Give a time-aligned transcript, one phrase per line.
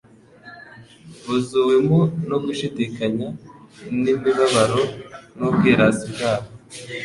[1.25, 1.99] buzuwemo
[2.29, 3.27] no gushidikanya
[4.01, 4.81] n'imibabaro
[5.37, 6.47] n'ubwirasi bwabo;